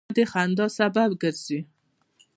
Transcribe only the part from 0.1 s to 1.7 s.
د خندا سبب ګرځي.